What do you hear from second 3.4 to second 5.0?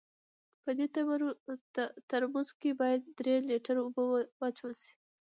لیټره اوبه واچول سي.